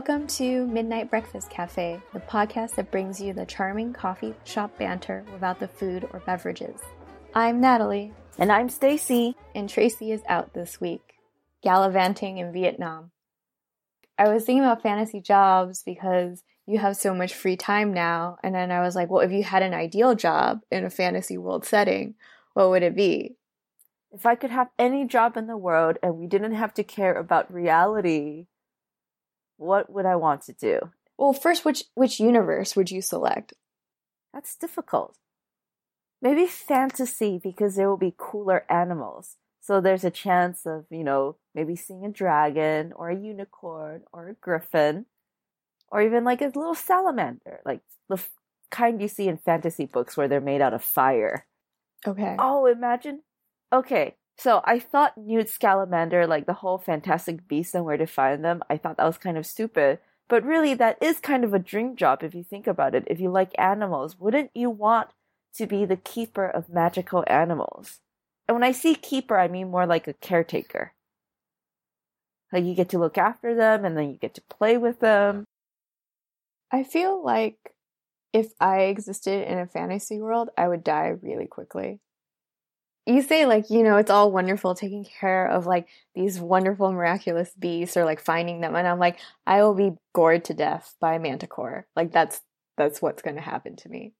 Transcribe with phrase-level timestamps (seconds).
[0.00, 5.26] Welcome to Midnight Breakfast Cafe, the podcast that brings you the charming coffee shop banter
[5.30, 6.80] without the food or beverages.
[7.34, 8.14] I'm Natalie.
[8.38, 9.36] And I'm Stacy.
[9.54, 11.16] And Tracy is out this week,
[11.62, 13.10] gallivanting in Vietnam.
[14.16, 18.38] I was thinking about fantasy jobs because you have so much free time now.
[18.42, 21.36] And then I was like, well, if you had an ideal job in a fantasy
[21.36, 22.14] world setting,
[22.54, 23.36] what would it be?
[24.12, 27.12] If I could have any job in the world and we didn't have to care
[27.12, 28.46] about reality,
[29.60, 30.90] what would I want to do?
[31.18, 33.52] Well, first, which which universe would you select?
[34.32, 35.16] That's difficult.
[36.22, 39.36] Maybe fantasy because there will be cooler animals.
[39.60, 44.28] So there's a chance of, you know, maybe seeing a dragon or a unicorn or
[44.28, 45.06] a griffin
[45.88, 48.30] or even like a little salamander, like the f-
[48.70, 51.46] kind you see in fantasy books where they're made out of fire.
[52.06, 52.36] Okay.
[52.38, 53.22] Oh, imagine.
[53.72, 58.42] Okay, so I thought Newt Scamander, like the whole Fantastic Beasts and where to find
[58.42, 59.98] them, I thought that was kind of stupid.
[60.30, 63.04] But really, that is kind of a dream job if you think about it.
[63.06, 65.10] If you like animals, wouldn't you want
[65.56, 68.00] to be the keeper of magical animals?
[68.48, 70.94] And when I see keeper, I mean more like a caretaker.
[72.50, 75.44] Like you get to look after them and then you get to play with them.
[76.72, 77.74] I feel like
[78.32, 82.00] if I existed in a fantasy world, I would die really quickly.
[83.06, 87.50] You say like, you know, it's all wonderful taking care of like these wonderful miraculous
[87.58, 91.14] beasts or like finding them and I'm like, I will be gored to death by
[91.14, 91.86] a manticore.
[91.96, 92.42] Like that's
[92.76, 94.12] that's what's going to happen to me.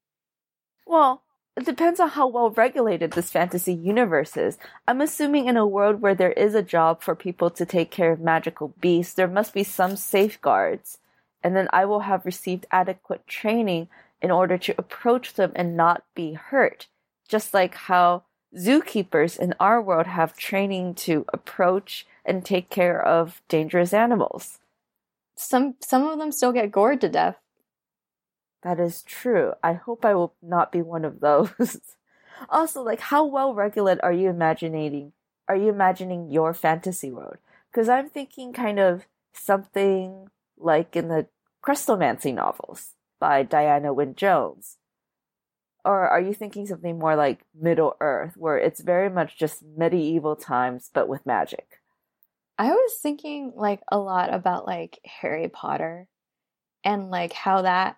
[0.86, 1.22] Well,
[1.56, 4.58] it depends on how well regulated this fantasy universe is.
[4.88, 8.12] I'm assuming in a world where there is a job for people to take care
[8.12, 10.98] of magical beasts, there must be some safeguards
[11.42, 13.88] and then I will have received adequate training
[14.20, 16.88] in order to approach them and not be hurt.
[17.28, 18.24] Just like how
[18.56, 24.58] zookeepers in our world have training to approach and take care of dangerous animals.
[25.36, 27.36] Some some of them still get gored to death.
[28.62, 29.54] That is true.
[29.62, 31.80] I hope I will not be one of those.
[32.48, 35.12] also, like how well regulated are you imagining
[35.48, 37.38] are you imagining your fantasy world?
[37.70, 40.28] Because I'm thinking kind of something
[40.58, 41.26] like in the
[41.64, 44.76] Chrestomanci novels by Diana Wynne Jones?
[45.84, 50.36] Or are you thinking something more like Middle Earth, where it's very much just medieval
[50.36, 51.80] times but with magic?
[52.58, 56.06] I was thinking like a lot about like Harry Potter
[56.84, 57.96] and like how that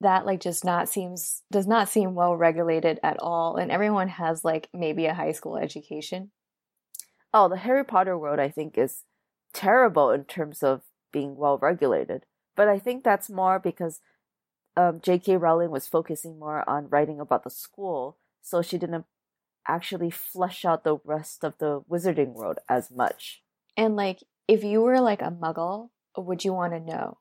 [0.00, 4.44] that like just not seems does not seem well regulated at all and everyone has
[4.44, 6.30] like maybe a high school education.
[7.32, 9.04] Oh, the Harry Potter world I think is
[9.52, 10.82] terrible in terms of
[11.12, 12.24] being well regulated.
[12.56, 14.00] But I think that's more because
[14.78, 15.36] um, J.K.
[15.36, 19.06] Rowling was focusing more on writing about the school, so she didn't
[19.66, 23.42] actually flesh out the rest of the wizarding world as much.
[23.76, 27.18] And like, if you were like a muggle, would you want to know?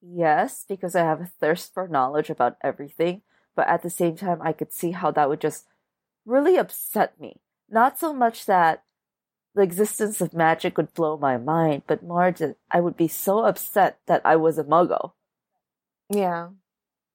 [0.00, 3.22] Yes, because I have a thirst for knowledge about everything,
[3.56, 5.66] but at the same time, I could see how that would just
[6.24, 7.40] really upset me.
[7.68, 8.84] Not so much that
[9.56, 13.40] the existence of magic would blow my mind, but more that I would be so
[13.40, 15.12] upset that I was a muggle.
[16.10, 16.48] Yeah.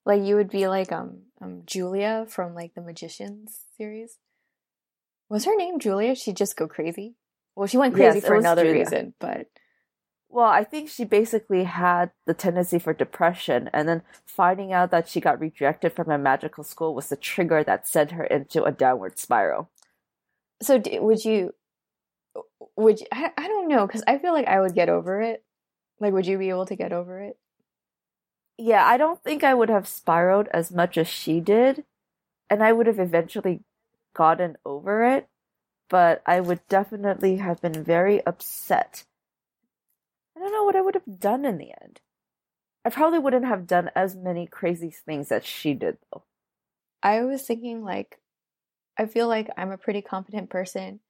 [0.04, 4.18] Like you would be like um um Julia from like the Magicians series.
[5.28, 6.14] Was her name Julia?
[6.14, 7.14] She'd just go crazy.
[7.54, 8.80] Well, she went crazy yes, for another Julia.
[8.80, 9.48] reason, but
[10.28, 15.06] well, I think she basically had the tendency for depression, and then finding out that
[15.06, 18.72] she got rejected from a magical school was the trigger that sent her into a
[18.72, 19.70] downward spiral.
[20.62, 21.52] So, would you
[22.76, 25.44] would you, I, I don't know because I feel like I would get over it.
[26.00, 27.36] Like, would you be able to get over it?
[28.58, 31.84] Yeah, I don't think I would have spiraled as much as she did,
[32.50, 33.62] and I would have eventually
[34.14, 35.28] gotten over it,
[35.88, 39.04] but I would definitely have been very upset.
[40.36, 42.00] I don't know what I would have done in the end.
[42.84, 46.24] I probably wouldn't have done as many crazy things as she did, though.
[47.02, 48.18] I was thinking, like,
[48.98, 51.00] I feel like I'm a pretty competent person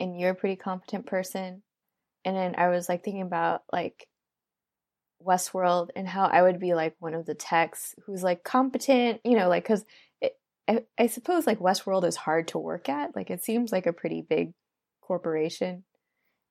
[0.00, 1.62] and you're a pretty competent person.
[2.24, 4.08] And then I was like thinking about like
[5.24, 9.36] Westworld and how I would be like one of the techs who's like competent, you
[9.36, 9.84] know, like because
[10.68, 13.16] I, I suppose like Westworld is hard to work at.
[13.16, 14.52] Like it seems like a pretty big
[15.00, 15.84] corporation.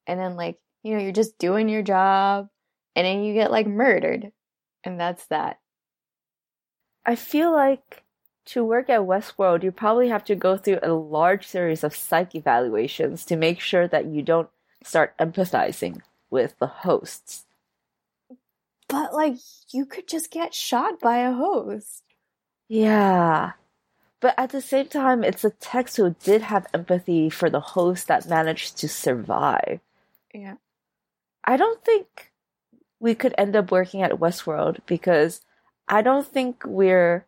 [0.08, 2.50] And then like, you know, you're just doing your job
[2.96, 4.32] and then you get like murdered.
[4.84, 5.60] And that's that.
[7.06, 8.04] I feel like
[8.46, 12.36] to work at Westworld, you probably have to go through a large series of psych
[12.36, 14.50] evaluations to make sure that you don't
[14.84, 17.46] start empathizing with the hosts.
[18.92, 19.38] But, like,
[19.72, 22.04] you could just get shot by a host.
[22.68, 23.54] Yeah.
[24.20, 28.08] But at the same time, it's a techs who did have empathy for the host
[28.08, 29.80] that managed to survive.
[30.34, 30.56] Yeah.
[31.44, 32.32] I don't think
[33.00, 35.42] we could end up working at Westworld because
[35.88, 37.26] I don't think we're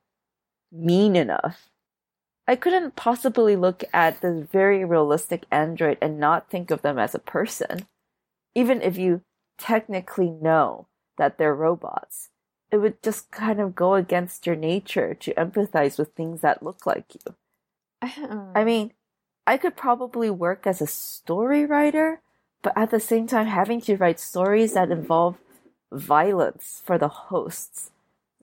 [0.71, 1.69] mean enough.
[2.47, 7.15] I couldn't possibly look at this very realistic android and not think of them as
[7.15, 7.87] a person.
[8.53, 9.21] Even if you
[9.57, 10.87] technically know
[11.17, 12.29] that they're robots,
[12.71, 16.85] it would just kind of go against your nature to empathize with things that look
[16.85, 17.35] like you.
[18.55, 18.93] I mean,
[19.45, 22.21] I could probably work as a story writer,
[22.61, 25.37] but at the same time, having to write stories that involve
[25.91, 27.91] violence for the hosts,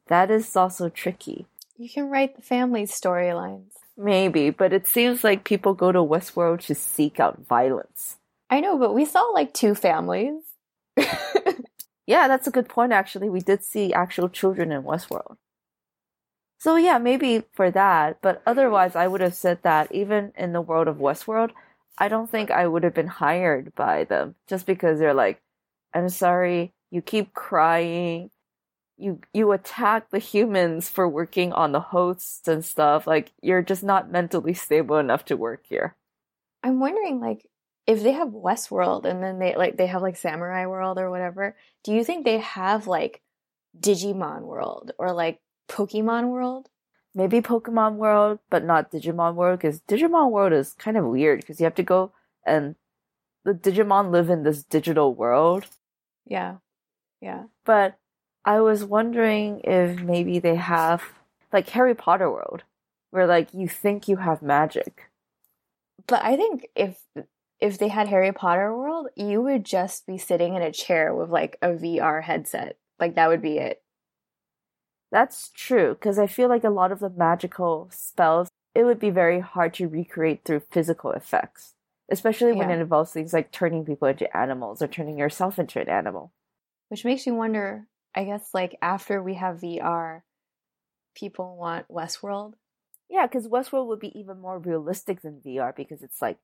[0.07, 1.47] that is also tricky.
[1.77, 3.73] You can write the family storylines.
[3.97, 8.17] Maybe, but it seems like people go to Westworld to seek out violence.
[8.49, 10.43] I know, but we saw like two families.
[12.07, 13.29] yeah, that's a good point, actually.
[13.31, 15.37] We did see actual children in Westworld.
[16.59, 20.61] So, yeah, maybe for that, but otherwise, I would have said that even in the
[20.61, 21.53] world of Westworld,
[21.99, 25.43] I don't think I would have been hired by them just because they're like,
[25.95, 28.31] I'm sorry, you keep crying.
[28.99, 33.07] You you attack the humans for working on the hosts and stuff.
[33.07, 35.97] Like you're just not mentally stable enough to work here.
[36.63, 37.47] I'm wondering like
[37.87, 41.57] if they have Westworld and then they like they have like Samurai World or whatever,
[41.85, 43.21] do you think they have like
[43.79, 46.69] Digimon World or like Pokemon World?
[47.15, 51.59] Maybe Pokemon World, but not Digimon World because Digimon World is kind of weird because
[51.59, 52.13] you have to go
[52.47, 52.77] and
[53.45, 55.67] the Digimon live in this digital world.
[56.27, 56.57] Yeah.
[57.21, 57.45] Yeah.
[57.65, 57.99] But
[58.45, 61.03] I was wondering if maybe they have
[61.53, 62.63] like Harry Potter World
[63.11, 65.11] where like you think you have magic.
[66.07, 66.99] But I think if
[67.61, 71.31] if they had Harry Potter World, you would just be sitting in a chair with
[71.31, 72.79] like a VR headset.
[72.99, 73.83] Like that would be it.
[75.13, 79.11] That's true because I feel like a lot of the magical spells it would be
[79.11, 81.75] very hard to recreate through physical effects,
[82.11, 82.77] especially when yeah.
[82.77, 86.33] it involves things like turning people into animals or turning yourself into an animal.
[86.89, 90.23] Which makes me wonder, I guess, like after we have VR,
[91.17, 92.55] people want Westworld.
[93.09, 96.39] Yeah, because Westworld would be even more realistic than VR because it's like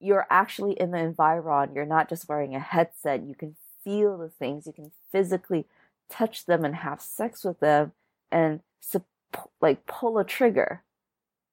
[0.00, 1.72] you're actually in the environment.
[1.74, 3.26] You're not just wearing a headset.
[3.26, 4.66] You can feel the things.
[4.66, 5.66] You can physically
[6.10, 7.92] touch them and have sex with them
[8.30, 8.60] and
[9.60, 10.82] like pull a trigger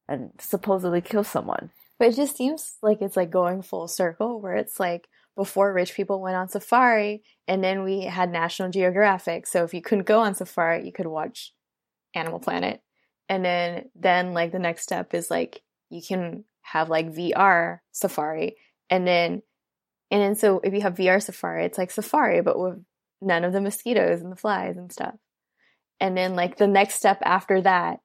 [0.08, 1.72] and supposedly kill someone.
[1.98, 5.94] But it just seems like it's like going full circle where it's like before rich
[5.94, 9.48] people went on safari and then we had National Geographic.
[9.48, 11.54] So if you couldn't go on safari, you could watch
[12.14, 12.82] Animal Planet.
[13.30, 18.56] And then then like the next step is like you can have like VR safari
[18.90, 19.42] and then
[20.10, 22.84] and then so if you have VR safari, it's like safari but with
[23.22, 25.16] none of the mosquitoes and the flies and stuff.
[26.00, 28.00] And then like the next step after that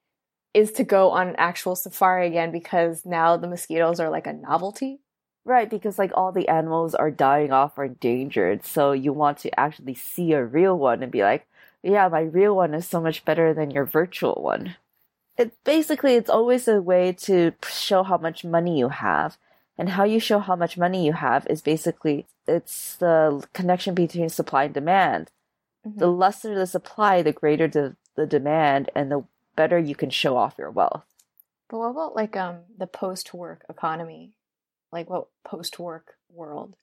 [0.53, 4.33] is to go on an actual safari again because now the mosquitoes are like a
[4.33, 4.99] novelty.
[5.45, 9.59] Right, because like all the animals are dying off or endangered, so you want to
[9.59, 11.47] actually see a real one and be like,
[11.83, 14.75] yeah, my real one is so much better than your virtual one.
[15.37, 19.37] It basically it's always a way to show how much money you have.
[19.79, 24.29] And how you show how much money you have is basically it's the connection between
[24.29, 25.29] supply and demand.
[25.87, 25.99] Mm-hmm.
[25.99, 29.25] The lesser the supply, the greater the, the demand and the
[29.55, 31.03] better you can show off your wealth.
[31.69, 34.33] But what about like um the post work economy?
[34.91, 36.75] like what post work world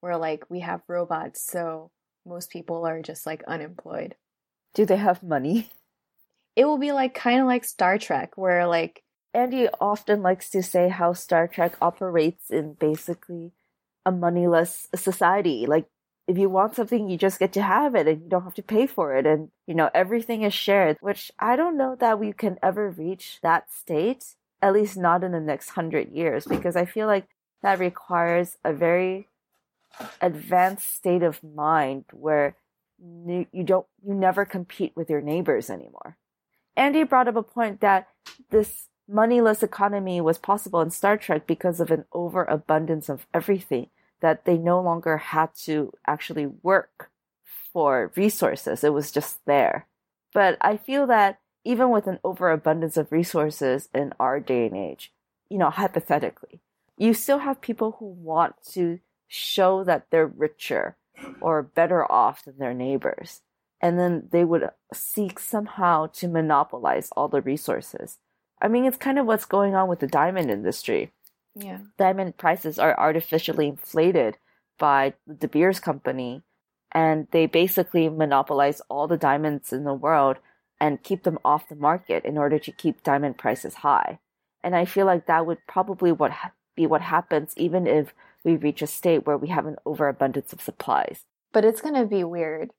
[0.00, 1.90] where like we have robots so
[2.26, 4.14] most people are just like unemployed
[4.74, 5.70] do they have money
[6.56, 9.02] it will be like kind of like star trek where like
[9.34, 13.52] andy often likes to say how star trek operates in basically
[14.04, 15.86] a moneyless society like
[16.28, 18.62] if you want something you just get to have it and you don't have to
[18.62, 22.32] pay for it and you know everything is shared which i don't know that we
[22.32, 26.84] can ever reach that state at least not in the next hundred years because i
[26.84, 27.26] feel like
[27.62, 29.28] that requires a very
[30.20, 32.56] advanced state of mind where
[32.98, 36.16] you don't you never compete with your neighbors anymore.
[36.76, 38.08] Andy brought up a point that
[38.50, 44.44] this moneyless economy was possible in Star Trek because of an overabundance of everything that
[44.44, 47.10] they no longer had to actually work
[47.72, 48.84] for resources.
[48.84, 49.86] It was just there.
[50.32, 55.12] But I feel that even with an overabundance of resources in our day and age,
[55.48, 56.60] you know, hypothetically,
[56.96, 60.96] you still have people who want to show that they're richer
[61.40, 63.42] or better off than their neighbors.
[63.82, 68.18] And then they would seek somehow to monopolize all the resources.
[68.60, 71.10] I mean, it's kind of what's going on with the diamond industry.
[71.56, 71.78] Yeah.
[71.98, 74.38] Diamond prices are artificially inflated
[74.78, 76.42] by the De Beers company,
[76.92, 80.38] and they basically monopolize all the diamonds in the world
[80.80, 84.18] and keep them off the market in order to keep diamond prices high.
[84.62, 86.32] And I feel like that would probably what
[86.74, 90.60] be what happens even if we reach a state where we have an overabundance of
[90.60, 91.24] supplies.
[91.52, 92.70] But it's going to be weird.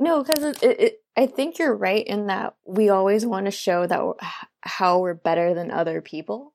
[0.00, 3.52] No, because it, it, it, I think you're right in that we always want to
[3.52, 4.14] show that we're,
[4.62, 6.54] how we're better than other people,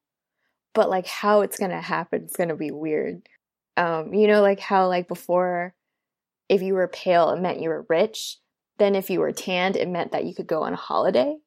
[0.73, 3.21] but like how it's gonna happen it's gonna be weird.
[3.77, 5.75] Um, you know, like how like before,
[6.49, 8.39] if you were pale, it meant you were rich.
[8.79, 11.37] Then if you were tanned, it meant that you could go on a holiday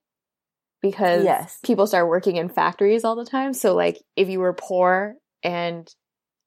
[0.81, 1.59] because Yes.
[1.65, 3.53] people start working in factories all the time.
[3.53, 5.93] So like if you were poor and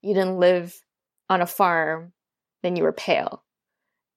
[0.00, 0.74] you didn't live
[1.28, 2.12] on a farm,
[2.62, 3.44] then you were pale.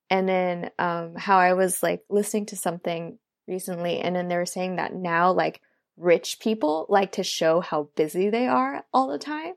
[0.10, 4.46] And then um how I was like listening to something recently and then they were
[4.46, 5.62] saying that now like
[5.98, 9.54] rich people like to show how busy they are all the time.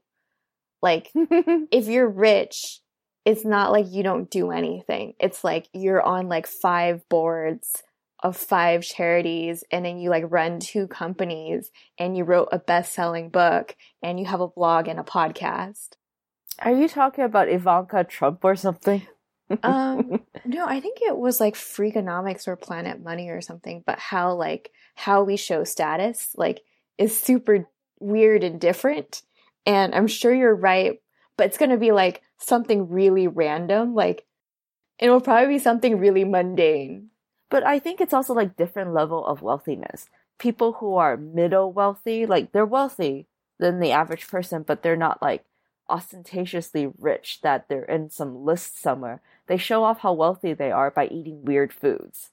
[0.83, 2.81] Like if you're rich,
[3.25, 5.14] it's not like you don't do anything.
[5.19, 7.83] It's like you're on like five boards
[8.23, 13.31] of five charities and then you like run two companies and you wrote a best-selling
[13.31, 15.90] book and you have a blog and a podcast.
[16.59, 19.07] Are you talking about Ivanka Trump or something?
[19.62, 24.35] Um no, I think it was like Freakonomics or Planet Money or something, but how
[24.35, 26.61] like how we show status like
[26.99, 27.69] is super
[28.00, 29.23] weird and different.
[29.67, 31.00] And I'm sure you're right,
[31.37, 34.25] but it's going to be like something really random like
[34.99, 37.11] it will probably be something really mundane.
[37.50, 40.09] But I think it's also like different level of wealthiness.
[40.38, 43.26] People who are middle wealthy, like they're wealthy
[43.59, 45.45] than the average person, but they're not like
[45.88, 49.23] ostentatiously rich that they're in some list somewhere.
[49.49, 52.31] They show off how wealthy they are by eating weird foods.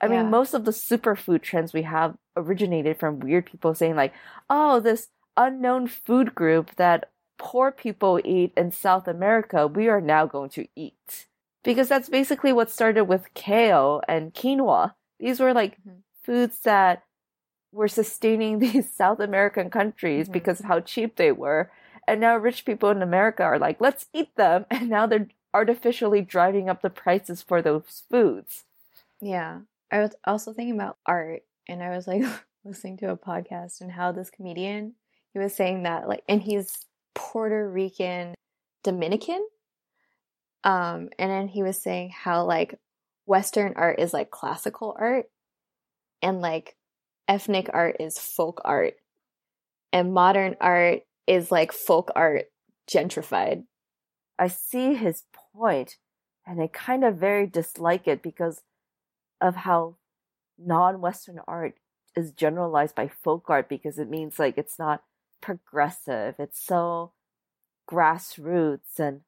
[0.00, 0.22] I Yeah.
[0.22, 4.12] mean, most of the superfood trends we have originated from weird people saying like,
[4.50, 10.26] "Oh, this unknown food group that poor people eat in South America, we are now
[10.26, 11.26] going to eat."
[11.64, 14.94] Because that's basically what started with kale and quinoa.
[15.20, 16.02] These were like Mhm.
[16.24, 17.04] foods that
[17.72, 20.32] were sustaining these South American countries Mhm.
[20.32, 21.70] because of how cheap they were.
[22.08, 24.66] And now rich people in America are like, let's eat them.
[24.70, 28.64] And now they're artificially driving up the prices for those foods.
[29.20, 29.60] Yeah.
[29.90, 32.22] I was also thinking about art and I was like
[32.64, 34.94] listening to a podcast and how this comedian
[35.32, 38.34] he was saying that like and he's Puerto Rican
[38.82, 39.46] Dominican.
[40.64, 42.78] Um and then he was saying how like
[43.26, 45.26] western art is like classical art
[46.22, 46.76] and like
[47.28, 48.94] ethnic art is folk art
[49.92, 52.46] and modern art is like folk art
[52.90, 53.64] gentrified.
[54.38, 55.22] I see his
[55.54, 55.96] point,
[56.46, 58.62] and I kind of very dislike it because
[59.40, 59.96] of how
[60.58, 61.74] non-Western art
[62.16, 65.02] is generalized by folk art because it means like it's not
[65.40, 66.36] progressive.
[66.38, 67.12] It's so
[67.90, 69.22] grassroots and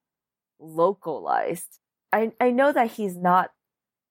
[0.59, 1.81] localized.
[2.13, 3.53] I I know that he's not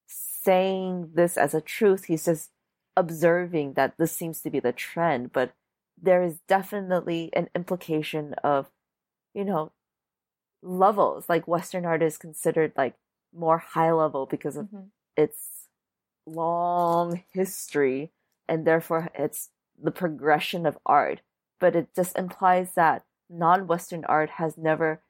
[0.07, 2.05] saying this as a truth.
[2.05, 2.51] He's just
[2.95, 5.53] observing that this seems to be the trend, but
[6.01, 8.69] there is definitely an implication of,
[9.33, 9.71] you know,
[10.63, 11.27] levels.
[11.29, 12.95] Like Western art is considered like
[13.35, 14.89] more high level because of Mhm.
[15.17, 15.67] its
[16.25, 18.11] long history
[18.47, 19.49] and therefore it's
[19.81, 21.21] the progression of art.
[21.59, 25.01] But it just implies that non Western art has never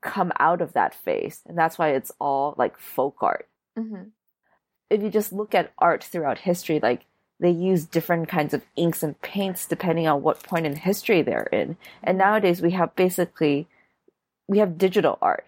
[0.00, 1.42] come out of that phase.
[1.46, 3.48] And that's why it's all like folk art.
[3.76, 4.10] Mhm.
[4.90, 7.04] If you just look at art throughout history, like
[7.40, 11.48] they use different kinds of inks and paints depending on what point in history they're
[11.52, 11.76] in.
[12.02, 13.68] And nowadays we have basically
[14.52, 15.46] we have digital art.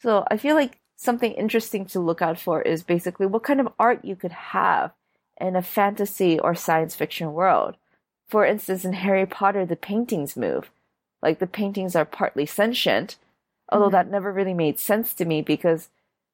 [0.00, 3.68] So I feel like something interesting to look out for is basically what kind of
[3.78, 4.92] art you could have
[5.38, 7.76] in a fantasy or science fiction world.
[8.28, 10.70] For instance, in Harry Potter, the paintings move.
[11.20, 13.18] Like the paintings are partly sentient,
[13.68, 13.92] although Mhm.
[13.92, 15.90] that never really made sense to me because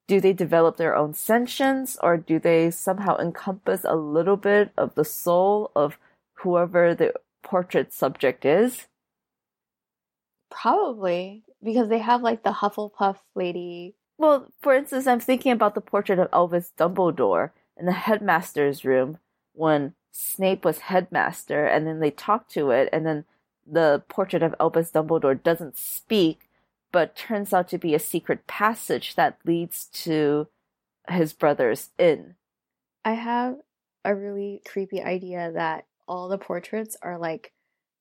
[0.06, 4.94] do they develop their own sentience or do they somehow encompass a little bit of
[4.94, 5.98] the soul of
[6.34, 8.86] whoever the portrait subject is?
[10.50, 13.94] Probably because they have like the Hufflepuff lady.
[14.18, 19.18] Well, for instance, I'm thinking about the portrait of Albus Dumbledore in the headmaster's room
[19.54, 23.24] when Snape was headmaster, and then they talk to it, and then
[23.66, 26.50] the portrait of Albus Dumbledore doesn't speak,
[26.92, 30.48] but turns out to be a secret passage that leads to
[31.08, 32.34] his brother's inn.
[33.04, 33.56] I have
[34.04, 37.52] a really creepy idea that all the portraits are like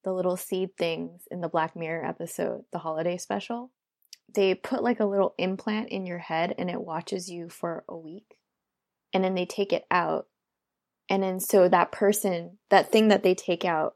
[0.03, 3.71] the little seed things in the Black Mirror episode, the holiday special.
[4.33, 7.97] They put like a little implant in your head and it watches you for a
[7.97, 8.37] week.
[9.13, 10.27] And then they take it out.
[11.09, 13.95] And then so that person, that thing that they take out,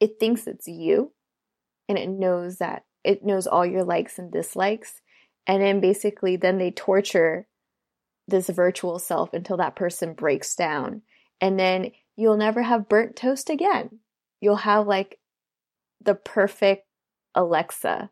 [0.00, 1.12] it thinks it's you.
[1.88, 5.00] And it knows that it knows all your likes and dislikes.
[5.46, 7.46] And then basically, then they torture
[8.28, 11.02] this virtual self until that person breaks down.
[11.40, 14.00] And then you'll never have burnt toast again.
[14.40, 15.18] You'll have like
[16.00, 16.86] the perfect
[17.34, 18.10] Alexa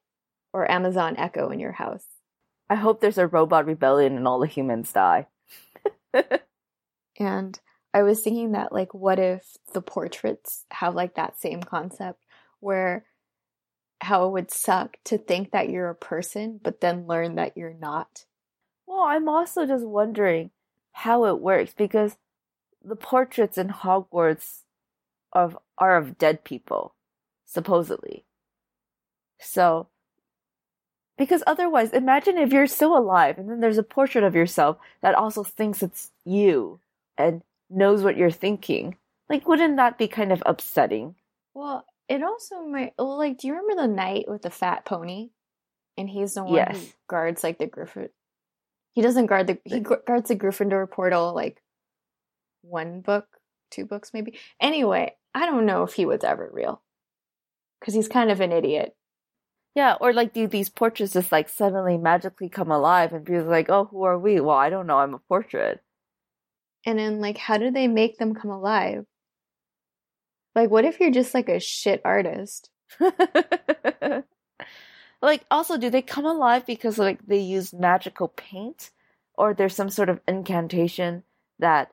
[0.53, 2.05] or Amazon Echo in your house.
[2.71, 5.27] I hope there's a robot rebellion and all the humans die.
[7.19, 7.59] and
[7.95, 12.25] I was thinking that, like, what if the portraits have, like, that same concept
[12.61, 13.07] where
[14.01, 17.75] how it would suck to think that you're a person, but then learn that you're
[17.75, 18.27] not?
[18.87, 20.51] Well, I'm also just wondering
[20.93, 22.17] how it works because
[22.85, 24.63] the portraits in Hogwarts
[25.33, 26.95] of are of dead people,
[27.49, 28.25] supposedly.
[29.41, 29.89] So,
[31.17, 35.15] because otherwise, imagine if you're still alive and then there's a portrait of yourself that
[35.17, 36.79] also thinks it's you
[37.17, 38.97] and knows what you're thinking.
[39.29, 41.17] Like, wouldn't that be kind of upsetting?
[41.55, 42.95] Well, it also might.
[42.99, 45.31] Well, like, do you remember the knight with the fat pony?
[45.97, 46.81] And he's the one Yes.
[46.81, 48.11] who guards like the Griffin.
[48.93, 49.59] He doesn't guard the.
[49.65, 51.61] He gu- guards the Gryffindor portal like
[52.63, 53.27] one book,
[53.71, 54.39] two books maybe.
[54.61, 56.81] Anyway, I don't know if he was ever real
[57.81, 58.95] because he's kind of an idiot.
[59.75, 63.71] Yeah, or like do these portraits just like suddenly magically come alive and be like,
[63.71, 64.41] oh, who are we?
[64.41, 64.99] Well, I don't know.
[64.99, 65.81] I'm a portrait.
[66.85, 69.05] And then, like, how do they make them come alive?
[70.55, 72.71] Like, what if you're just like a shit artist?
[75.23, 78.91] like, also, do they come alive because like they use magical paint,
[79.35, 81.23] or there's some sort of incantation
[81.59, 81.91] that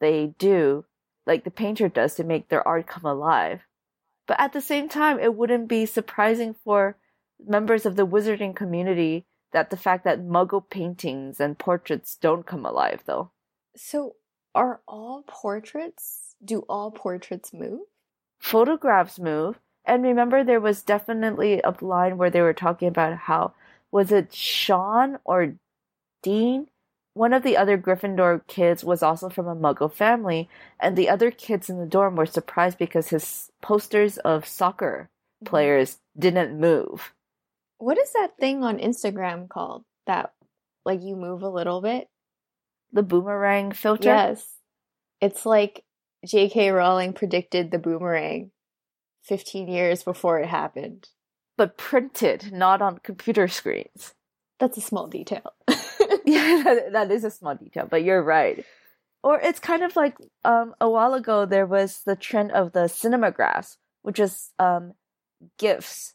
[0.00, 0.84] they do,
[1.26, 3.60] like the painter does, to make their art come alive?
[4.32, 6.96] But at the same time, it wouldn't be surprising for
[7.46, 12.64] members of the wizarding community that the fact that Muggle paintings and portraits don't come
[12.64, 13.30] alive, though.
[13.76, 14.16] So,
[14.54, 16.34] are all portraits?
[16.42, 17.80] Do all portraits move?
[18.38, 19.58] photographs move.
[19.84, 23.52] And remember, there was definitely a line where they were talking about how
[23.90, 25.56] was it Sean or
[26.22, 26.68] Dean?
[27.14, 30.48] One of the other Gryffindor kids was also from a Muggle family,
[30.80, 35.10] and the other kids in the dorm were surprised because his posters of soccer
[35.42, 35.50] mm-hmm.
[35.50, 37.12] players didn't move.
[37.78, 40.32] What is that thing on Instagram called that
[40.84, 42.08] like you move a little bit?
[42.92, 44.08] The boomerang filter?
[44.08, 44.46] Yes.
[45.20, 45.84] It's like
[46.26, 46.70] J.K.
[46.70, 48.50] Rowling predicted the boomerang
[49.24, 51.08] 15 years before it happened.
[51.56, 54.14] But printed, not on computer screens.
[54.58, 55.52] That's a small detail.
[56.26, 58.64] yeah, that, that is a small detail, but you're right.
[59.22, 62.84] Or it's kind of like um, a while ago there was the trend of the
[62.84, 64.94] cinemagraphs, which is um,
[65.58, 66.14] GIFs,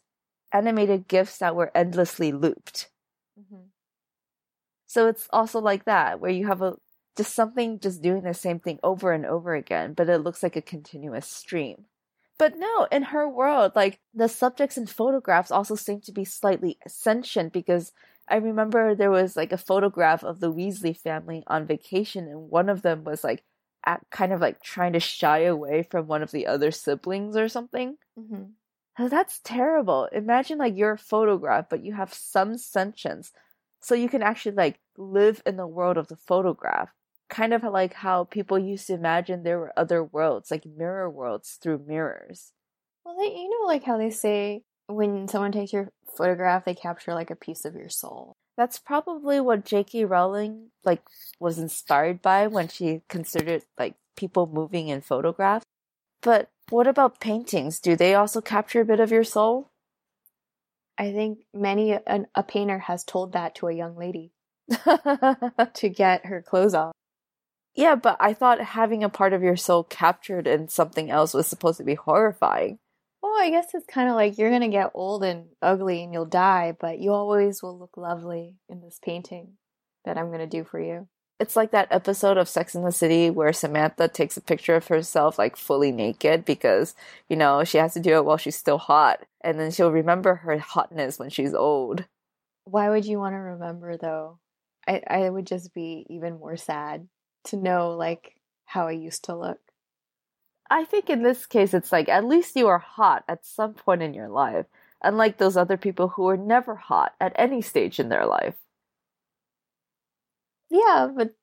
[0.52, 2.90] animated GIFs that were endlessly looped.
[3.38, 3.64] Mm-hmm.
[4.86, 6.76] So it's also like that, where you have a
[7.16, 10.54] just something just doing the same thing over and over again, but it looks like
[10.54, 11.84] a continuous stream.
[12.38, 16.78] But no, in her world, like the subjects and photographs also seem to be slightly
[16.86, 17.92] sentient because
[18.30, 22.68] I remember there was like a photograph of the Weasley family on vacation, and one
[22.68, 23.44] of them was like
[23.86, 27.48] at, kind of like trying to shy away from one of the other siblings or
[27.48, 27.96] something.
[28.18, 28.54] Mhm.
[28.98, 30.06] Oh, That's terrible.
[30.12, 33.32] Imagine like you're a photograph, but you have some sentience.
[33.80, 36.90] So you can actually like live in the world of the photograph.
[37.28, 41.58] Kind of like how people used to imagine there were other worlds, like mirror worlds
[41.62, 42.52] through mirrors.
[43.04, 47.14] Well, they, you know, like how they say when someone takes your photograph, they capture
[47.14, 48.36] like a piece of your soul.
[48.56, 50.04] That's probably what J.K.
[50.04, 51.02] Rowling like
[51.40, 55.64] was inspired by when she considered like people moving in photographs.
[56.20, 57.80] But what about paintings?
[57.80, 59.70] Do they also capture a bit of your soul?
[60.98, 64.32] I think many an, a painter has told that to a young lady
[64.68, 66.92] to get her clothes off.
[67.76, 71.46] Yeah, but I thought having a part of your soul captured in something else was
[71.46, 72.80] supposed to be horrifying.
[73.38, 76.76] I guess it's kind of like you're gonna get old and ugly and you'll die,
[76.78, 79.54] but you always will look lovely in this painting
[80.04, 81.08] that I'm gonna do for you.
[81.40, 84.88] It's like that episode of Sex in the City where Samantha takes a picture of
[84.88, 86.96] herself like fully naked because,
[87.28, 89.24] you know, she has to do it while she's still hot.
[89.40, 92.04] And then she'll remember her hotness when she's old.
[92.64, 94.40] Why would you want to remember though?
[94.86, 97.08] I I would just be even more sad
[97.44, 99.60] to know like how I used to look.
[100.70, 104.02] I think in this case, it's like at least you are hot at some point
[104.02, 104.66] in your life,
[105.02, 108.56] unlike those other people who are never hot at any stage in their life.
[110.70, 111.34] Yeah, but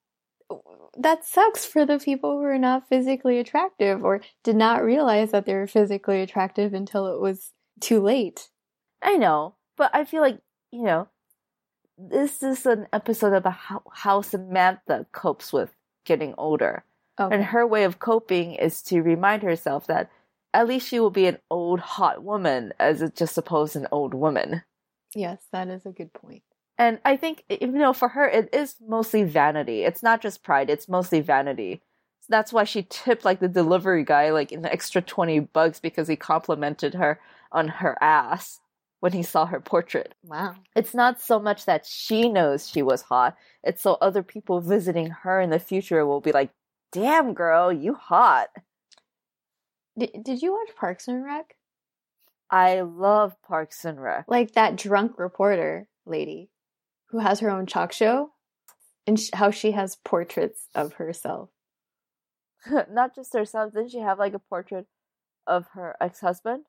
[0.97, 5.45] that sucks for the people who are not physically attractive or did not realize that
[5.45, 8.49] they were physically attractive until it was too late.
[9.01, 10.39] I know, but I feel like,
[10.71, 11.07] you know,
[11.97, 15.73] this is an episode about how, how Samantha copes with
[16.05, 16.83] getting older.
[17.19, 17.33] Okay.
[17.33, 20.09] And her way of coping is to remind herself that
[20.53, 24.63] at least she will be an old hot woman as just supposed an old woman.
[25.13, 26.43] Yes, that is a good point.
[26.77, 29.83] And I think, you know, for her, it is mostly vanity.
[29.83, 31.81] It's not just pride, it's mostly vanity.
[32.27, 36.15] That's why she tipped like the delivery guy like an extra 20 bucks because he
[36.15, 37.19] complimented her
[37.51, 38.59] on her ass
[38.99, 40.15] when he saw her portrait.
[40.23, 40.55] Wow.
[40.75, 45.07] It's not so much that she knows she was hot, it's so other people visiting
[45.07, 46.49] her in the future will be like,
[46.95, 48.47] damn, girl, you hot.
[49.97, 51.55] Did, did you watch Parks and Rec?
[52.49, 54.25] I love Parks and Rec.
[54.29, 56.49] Like that drunk reporter lady
[57.07, 58.31] who has her own talk show
[59.05, 61.49] and sh- how she has portraits of herself.
[62.89, 64.87] not just herself, didn't she have like a portrait
[65.45, 66.63] of her ex husband?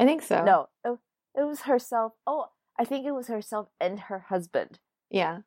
[0.00, 0.42] I think so.
[0.42, 0.98] No, it,
[1.38, 2.14] it was herself.
[2.26, 4.80] Oh, I think it was herself and her husband.
[5.10, 5.40] Yeah.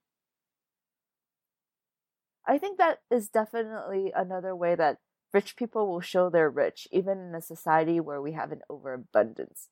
[2.46, 4.98] I think that is definitely another way that
[5.34, 9.70] rich people will show they're rich, even in a society where we have an overabundance.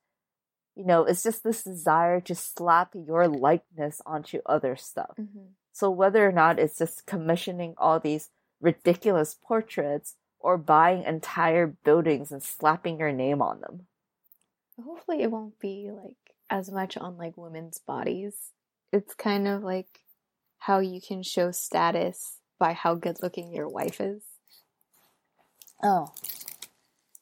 [0.76, 5.16] You know, it's just this desire to slap your likeness onto other stuff.
[5.20, 5.52] Mm-hmm.
[5.74, 8.30] So whether or not it's just commissioning all these
[8.62, 13.88] ridiculous portraits or buying entire buildings and slapping your name on them.
[14.84, 16.16] Hopefully, it won't be like
[16.50, 18.52] as much on like women's bodies.
[18.92, 20.00] It's kind of like
[20.58, 24.22] how you can show status by how good looking your wife is.
[25.84, 26.14] Oh,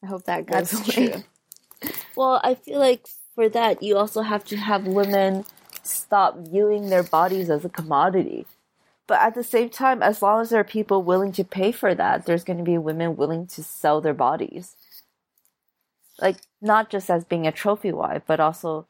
[0.04, 1.12] I hope that goes that's away.
[1.12, 1.23] true.
[2.13, 5.45] Well, I feel like for that, you also have to have women
[5.82, 8.47] stop viewing their bodies as a commodity.
[9.08, 11.95] But at the same time, as long as there are people willing to pay for
[11.95, 14.75] that, there's going to be women willing to sell their bodies.
[16.21, 18.88] Like, not just as being a trophy wife, but also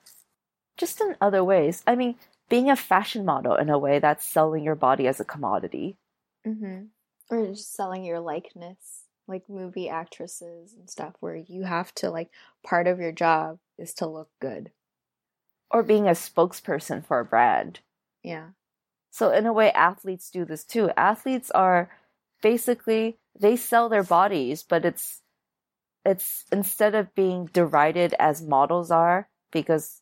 [0.77, 1.83] just in other ways.
[1.85, 2.15] I mean,
[2.49, 5.95] being a fashion model in a way that's selling your body as a commodity.
[6.49, 6.83] Mm-hmm.
[7.29, 12.29] Or just selling your likeness, like movie actresses and stuff, where you have to like
[12.63, 14.71] part of your job is to look good.
[15.71, 17.81] Or being a spokesperson for a brand.
[18.23, 18.49] Yeah.
[19.11, 20.91] So in a way, athletes do this too.
[20.97, 21.89] Athletes are
[22.41, 25.21] basically they sell their bodies, but it's
[26.05, 30.01] it's instead of being derided as models are because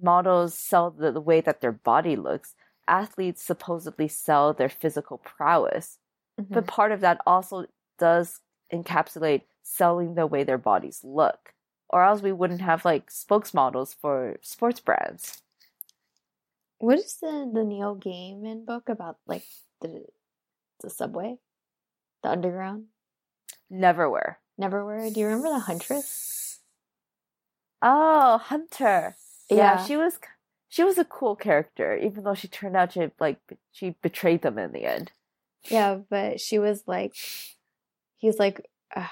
[0.00, 2.54] models sell the, the way that their body looks.
[2.88, 5.98] Athletes supposedly sell their physical prowess,
[6.38, 6.52] Mm-hmm.
[6.52, 7.64] but part of that also
[7.98, 11.54] does encapsulate selling the way their bodies look,
[11.88, 15.40] or else we wouldn't have like spokesmodels for sports brands.
[16.78, 19.16] What is the the Neil Gaiman book about?
[19.26, 19.44] Like
[19.80, 20.04] the
[20.82, 21.38] the subway,
[22.22, 22.84] the underground,
[23.72, 24.36] Neverwhere.
[24.60, 25.12] Neverwhere.
[25.12, 26.60] Do you remember the Huntress?
[27.82, 29.16] Oh, Hunter.
[29.48, 29.56] Yeah.
[29.56, 29.84] Yeah.
[29.84, 30.18] she was
[30.76, 33.38] she was a cool character, even though she turned out to like
[33.72, 35.10] she betrayed them in the end.
[35.70, 37.14] Yeah, but she was like,
[38.18, 38.60] he's like,
[38.94, 39.06] uh,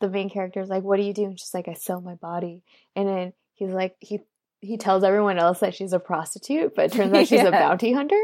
[0.00, 2.14] the main character is like, "What do you do?" And she's like, "I sell my
[2.14, 2.62] body."
[2.96, 4.20] And then he's like, he
[4.60, 7.92] he tells everyone else that she's a prostitute, but it turns out she's a bounty
[7.92, 8.20] hunter.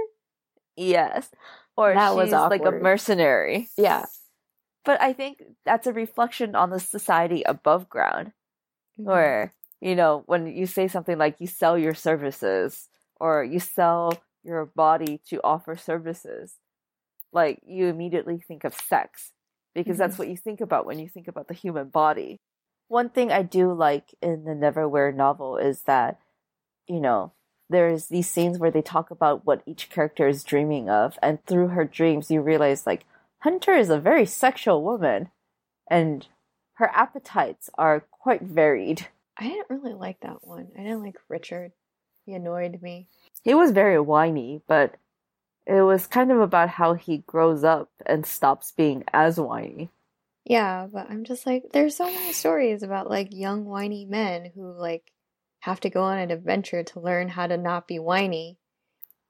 [0.76, 1.28] Yes.
[1.76, 3.68] Or That was she's like a mercenary.
[3.76, 4.06] Yeah,
[4.86, 8.32] But I think that's a reflection on the society above ground,
[8.98, 9.10] Mm-hmm.
[9.10, 14.12] where, you know, when you say something like you sell your services or you sell
[14.44, 16.56] your body to offer services,
[17.32, 19.32] like you immediately think of sex
[19.74, 20.18] because that's Mhm.
[20.20, 22.40] what you think about when you think about the human body.
[22.88, 26.18] One thing I do like in the Neverwhere novel is that,
[26.86, 27.32] you know,
[27.68, 31.68] there's these scenes where they talk about what each character is dreaming of, and through
[31.68, 33.04] her dreams, you realize like
[33.40, 35.30] Hunter is a very sexual woman,
[35.86, 36.26] and
[36.74, 39.08] her appetites are quite varied.
[39.38, 40.68] I didn't really like that one.
[40.76, 41.72] I didn't like Richard.
[42.26, 43.08] He annoyed me.
[43.44, 44.96] He was very whiny, but
[45.66, 49.90] it was kind of about how he grows up and stops being as whiny.
[50.44, 54.72] Yeah, but I'm just like, there's so many stories about like young whiny men who
[54.72, 55.12] like
[55.60, 58.58] have to go on an adventure to learn how to not be whiny.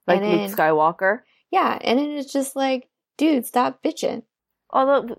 [0.07, 1.21] Like And Luke then- Skywalker.
[1.51, 4.23] Yeah, and then it's just like, dude, stop bitching.
[4.69, 5.17] Although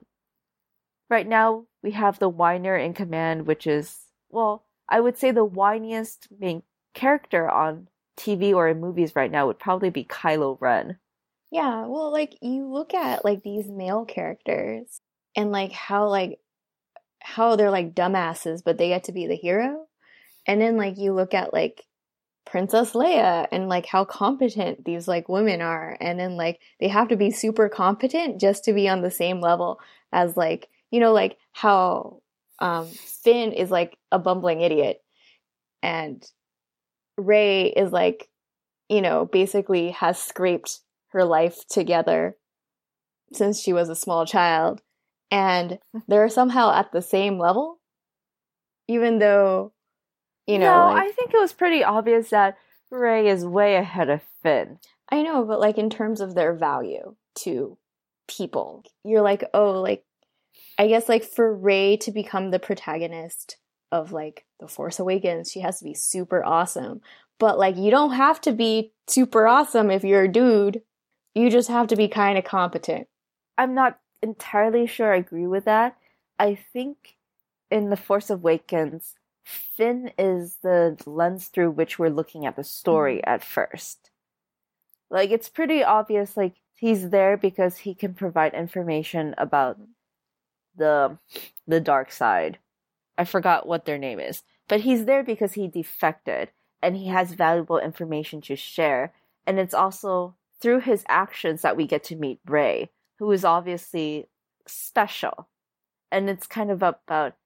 [1.08, 3.98] right now we have the whiner in command, which is
[4.30, 6.62] well, I would say the whiniest main
[6.94, 10.98] character on TV or in movies right now would probably be Kylo Ren.
[11.50, 15.00] Yeah, well, like you look at like these male characters
[15.36, 16.38] and like how like
[17.20, 19.86] how they're like dumbasses, but they get to be the hero.
[20.46, 21.84] And then like you look at like
[22.46, 27.08] Princess Leia and like how competent these like women are, and then like they have
[27.08, 29.80] to be super competent just to be on the same level
[30.12, 32.20] as like you know like how
[32.60, 34.98] um Finn is like a bumbling idiot
[35.82, 36.24] and
[37.16, 38.28] Rey is like
[38.88, 42.36] you know basically has scraped her life together
[43.32, 44.80] since she was a small child
[45.30, 47.80] and they're somehow at the same level
[48.88, 49.72] even though
[50.46, 52.56] you know no, like- I think it was pretty obvious that
[52.90, 54.78] Rey is way ahead of Finn.
[55.10, 57.78] I know, but like in terms of their value to
[58.28, 60.04] people, you're like, oh, like,
[60.80, 63.58] I guess like for Rey to become the protagonist
[63.92, 67.02] of like The Force Awakens, she has to be super awesome.
[67.38, 70.80] But like, you don't have to be super awesome if you're a dude.
[71.34, 73.08] You just have to be kind of competent.
[73.58, 75.98] I'm not entirely sure I agree with that.
[76.38, 77.18] I think
[77.70, 83.16] in The Force Awakens, Finn is the lens through which we're looking at the story
[83.16, 83.34] mm-hmm.
[83.34, 84.10] at first.
[85.10, 89.78] Like, it's pretty obvious, like, he's there because he can provide information about
[90.76, 91.18] the
[91.66, 92.58] the dark side.
[93.18, 96.50] I forgot what their name is, but he's there because he defected
[96.82, 99.12] and he has valuable information to share.
[99.46, 104.28] And it's also through his actions that we get to meet Rey, who is obviously
[104.66, 105.48] special.
[106.10, 107.36] And it's kind of about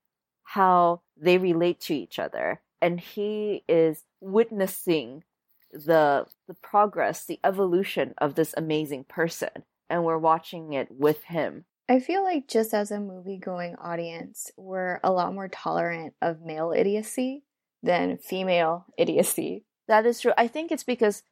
[0.45, 2.61] how they relate to each other.
[2.81, 5.25] And he is witnessing
[5.73, 9.65] the the progress, the evolution of this amazing person.
[9.91, 11.65] And we're watching it with him.
[11.89, 16.41] I feel like just as a movie going audience, we're a lot more tolerant of
[16.41, 17.45] male idiocy
[17.83, 19.67] than female idiocy.
[19.87, 20.33] That is true.
[20.39, 21.23] I think it's because,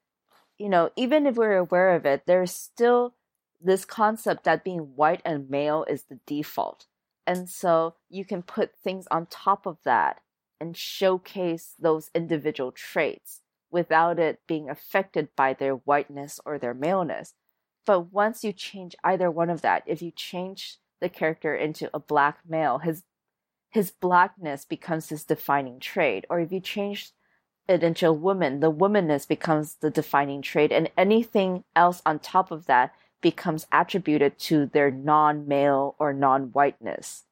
[0.59, 3.15] you know, even if we're aware of it, there's still
[3.62, 6.87] this concept that being white and male is the default.
[7.27, 10.21] And so you can put things on top of that
[10.61, 17.33] and showcase those individual traits without it being affected by their whiteness or their maleness.
[17.85, 21.99] But once you change either one of that, if you change the character into a
[21.99, 23.03] black male, his
[23.71, 26.27] his blackness becomes his defining trait.
[26.29, 27.12] Or if you change
[27.68, 32.51] it into a woman, the womanness becomes the defining trait, and anything else on top
[32.51, 37.25] of that becomes attributed to their non male or non whiteness.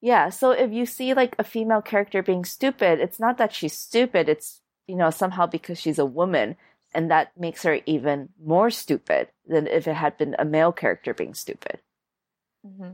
[0.00, 3.78] Yeah, so if you see like a female character being stupid, it's not that she's
[3.78, 6.56] stupid, it's, you know, somehow because she's a woman,
[6.94, 11.14] and that makes her even more stupid than if it had been a male character
[11.14, 11.80] being stupid.
[12.66, 12.92] Mm-hmm.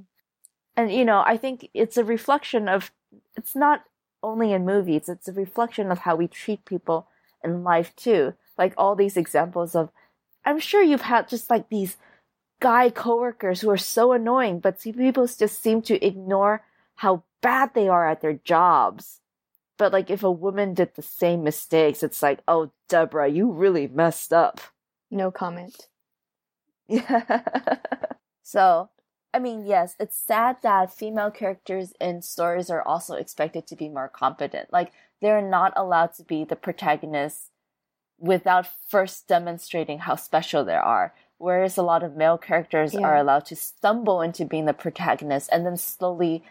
[0.76, 2.90] And you know i think it's a reflection of
[3.36, 3.84] it's not
[4.22, 7.08] only in movies it's a reflection of how we treat people
[7.44, 8.34] in life too.
[8.56, 9.90] Like all these examples of
[10.44, 11.96] i'm sure you've had just like these
[12.60, 16.64] guy coworkers who are so annoying but people just seem to ignore
[16.96, 19.20] how bad they are at their jobs
[19.78, 23.86] but like if a woman did the same mistakes it's like oh deborah you really
[23.86, 24.60] messed up
[25.10, 25.88] no comment
[26.88, 27.40] yeah
[28.42, 28.90] so
[29.34, 33.88] I mean, yes, it's sad that female characters in stories are also expected to be
[33.88, 34.72] more competent.
[34.72, 37.50] Like, they're not allowed to be the protagonists
[38.18, 41.14] without first demonstrating how special they are.
[41.36, 43.02] Whereas a lot of male characters yeah.
[43.02, 46.42] are allowed to stumble into being the protagonist and then slowly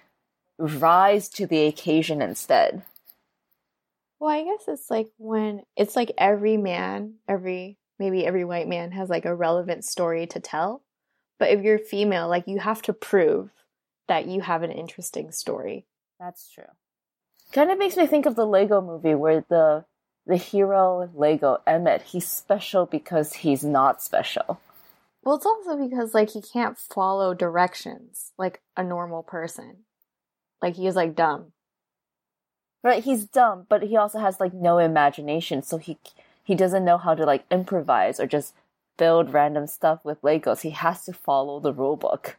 [0.58, 2.84] rise to the occasion instead.
[4.20, 8.92] Well, I guess it's like when it's like every man, every maybe every white man
[8.92, 10.84] has like a relevant story to tell.
[11.40, 13.52] But if you're female, like you have to prove
[14.08, 15.86] that you have an interesting story.
[16.20, 16.64] That's true.
[17.54, 19.86] Kind of makes me think of the Lego movie where the
[20.26, 24.60] the hero Lego Emmet, he's special because he's not special.
[25.24, 29.84] Well, it's also because like he can't follow directions like a normal person.
[30.62, 31.54] Like he is like dumb.
[32.88, 35.98] Right, he's dumb, but he also has like no imagination, so he
[36.42, 38.54] he doesn't know how to like improvise or just
[38.96, 40.62] build random stuff with Legos.
[40.62, 42.38] He has to follow the rule book.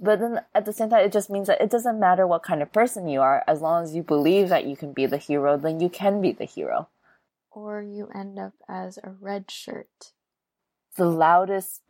[0.00, 2.62] But then at the same time, it just means that it doesn't matter what kind
[2.62, 5.58] of person you are, as long as you believe that you can be the hero,
[5.58, 6.88] then you can be the hero.
[7.50, 10.12] Or you end up as a red shirt.
[10.96, 11.82] The loudest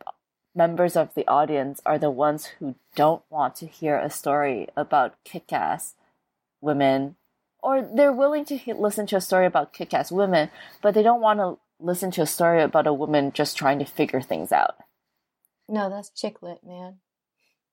[0.53, 5.15] members of the audience are the ones who don't want to hear a story about
[5.23, 5.95] kick ass
[6.59, 7.15] women,
[7.63, 11.21] or they're willing to listen to a story about kick ass women, but they don't
[11.21, 14.75] want to listen to a story about a woman just trying to figure things out.
[15.69, 16.97] No, that's chick lit, man.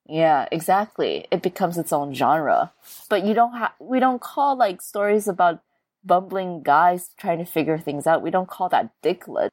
[0.07, 1.27] Yeah, exactly.
[1.31, 2.73] It becomes its own genre.
[3.09, 5.63] But you don't have we don't call like stories about
[6.05, 8.23] bumbling guys trying to figure things out.
[8.23, 9.51] We don't call that dick lit.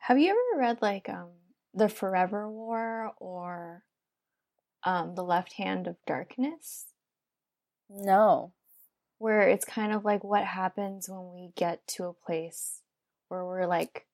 [0.00, 1.30] Have you ever read like um
[1.72, 3.84] The Forever War or
[4.84, 6.86] um The Left Hand of Darkness?
[7.88, 8.52] No.
[9.22, 12.80] Where it's kind of like what happens when we get to a place
[13.28, 14.08] where we're like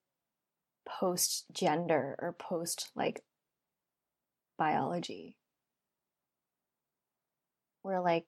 [0.87, 3.23] post gender or post like
[4.59, 5.39] biology.
[7.83, 8.27] We're like,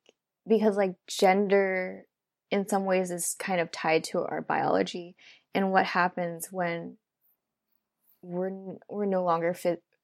[0.49, 2.07] because like gender
[2.51, 5.17] in some ways is kind of tied to our biology
[5.55, 6.97] and what happens when
[8.23, 9.55] we're we're no longer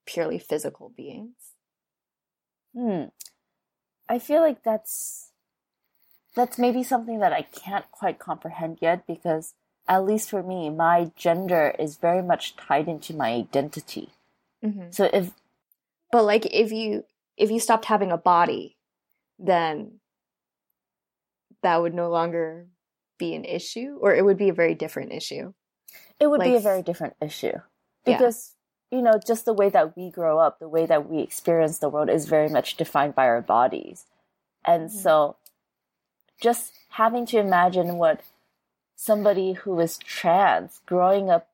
[0.04, 1.36] purely physical beings.
[2.76, 3.04] Hmm.
[4.10, 5.30] I feel like that's
[6.36, 9.54] that's maybe something that I can't quite comprehend yet because
[9.88, 14.10] at least for me, my gender is very much tied into my identity.
[14.64, 14.90] Mm-hmm.
[14.90, 15.32] So if,
[16.12, 17.04] but like if you
[17.36, 18.76] if you stopped having a body,
[19.38, 20.00] then
[21.62, 22.66] that would no longer
[23.18, 25.52] be an issue or it would be a very different issue.
[26.20, 27.52] It would Like- be a very different issue
[28.06, 28.16] Yeah.
[28.18, 28.54] because
[28.90, 31.88] you know just the way that we grow up, the way that we experience the
[31.88, 34.06] world is very much defined by our bodies,
[34.64, 35.02] and Mhm.
[35.02, 35.36] so
[36.40, 38.20] just having to imagine what
[38.94, 41.48] somebody who is trans growing up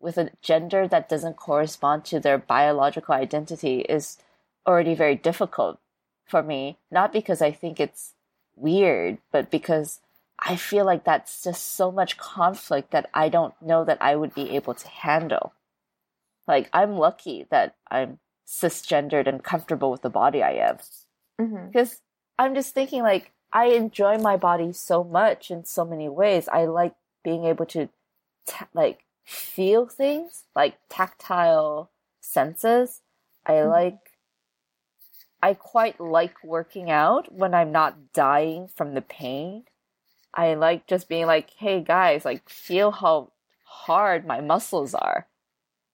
[0.00, 4.18] with a gender that doesn't correspond to their biological identity is
[4.66, 5.78] already very difficult
[6.26, 6.76] for me.
[6.90, 8.12] Not because i think it's
[8.56, 10.00] weird but because
[10.38, 14.34] i feel like that's just so much conflict that i don't know that i would
[14.34, 15.52] be able to handle.
[16.46, 20.78] Like i'm lucky that i'm cisgendered and comfortable with the body i am.
[21.40, 21.66] Mm-hmm.
[21.66, 22.00] because
[22.38, 26.48] I'm just thinking like I enjoy my body so much in so many ways.
[26.48, 27.88] I like being able to
[28.46, 31.90] ta- like feel things like tactile
[32.20, 33.00] senses.
[33.46, 33.70] I Mhm.
[33.70, 34.10] like
[35.42, 39.66] I quite like working out when I'm not dying from the pain.
[40.34, 43.30] I like just being like, "Hey guys, like feel how
[43.64, 45.28] hard my muscles are."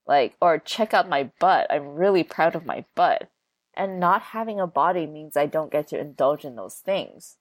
[0.07, 1.66] Like or check out my butt.
[1.70, 3.31] I'm really proud of my butt
[3.75, 7.37] and not having a body means I don't get to indulge in those things.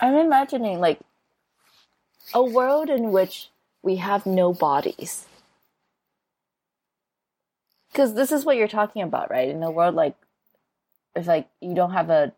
[0.00, 1.00] I'm imagining like
[2.34, 3.50] a world in which
[3.82, 5.26] we have no bodies.
[7.90, 9.48] Because this is what you're talking about, right?
[9.48, 10.16] In a world like,
[11.14, 12.32] if like you don't have a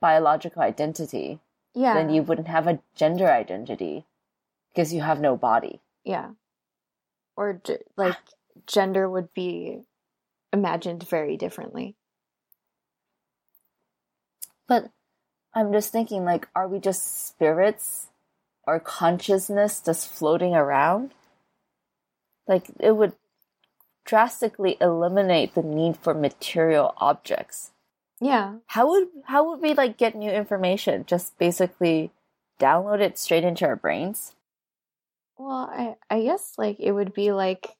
[0.00, 1.38] biological identity,
[1.74, 1.94] Yeah.
[1.94, 4.06] then you wouldn't have a gender identity
[4.68, 5.80] because you have no body.
[6.04, 6.30] Yeah.
[7.36, 7.60] Or
[7.96, 8.16] like
[8.66, 9.82] gender would be
[10.52, 11.94] imagined very differently.
[14.66, 14.90] But
[15.54, 18.08] I'm just thinking, like, are we just spirits
[18.66, 21.12] or consciousness just floating around?
[22.46, 23.14] Like, it would
[24.04, 27.70] drastically eliminate the need for material objects.
[28.20, 28.56] Yeah.
[28.66, 31.04] How would how would we like get new information?
[31.06, 32.10] Just basically
[32.60, 34.34] download it straight into our brains?
[35.36, 37.76] Well, I I guess like it would be like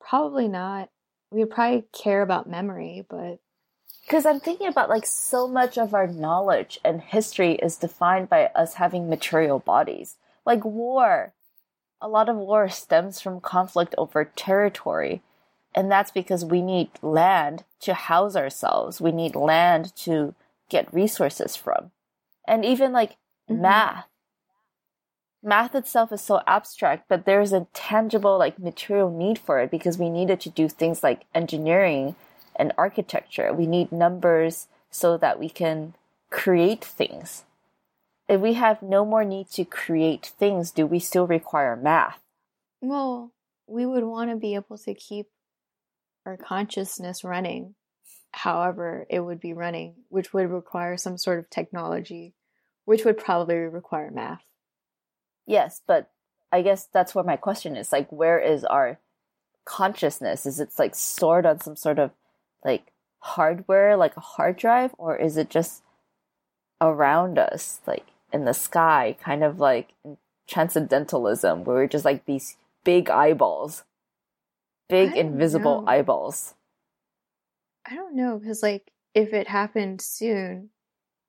[0.00, 0.90] probably not.
[1.30, 3.38] We would probably care about memory, but
[4.08, 8.46] Because I'm thinking about like so much of our knowledge and history is defined by
[8.54, 10.16] us having material bodies.
[10.46, 11.34] Like war.
[12.00, 15.20] A lot of war stems from conflict over territory.
[15.74, 18.98] And that's because we need land to house ourselves.
[18.98, 20.34] We need land to
[20.70, 21.90] get resources from.
[22.46, 23.18] And even like
[23.50, 23.60] Mhm.
[23.60, 24.06] math.
[25.42, 29.98] Math itself is so abstract, but there's a tangible like material need for it because
[29.98, 32.16] we need it to do things like engineering
[32.58, 33.52] and architecture.
[33.52, 35.94] We need numbers so that we can
[36.30, 37.44] create things.
[38.28, 42.20] If we have no more need to create things, do we still require math?
[42.80, 43.32] well,
[43.66, 45.26] we would want to be able to keep
[46.24, 47.74] our consciousness running
[48.32, 52.34] however it would be running, which would require some sort of technology,
[52.84, 54.42] which would probably require math.
[55.46, 56.10] Yes, but
[56.52, 58.98] I guess that's where my question is like, where is our
[59.64, 60.46] consciousness?
[60.46, 62.10] Is it like stored on some sort of
[62.64, 65.82] like hardware, like a hard drive, or is it just
[66.80, 69.94] around us, like in the sky, kind of like
[70.46, 73.84] transcendentalism, where we're just like these big eyeballs,
[74.88, 75.88] big invisible know.
[75.88, 76.54] eyeballs?
[77.86, 80.70] I don't know because like if it happened soon,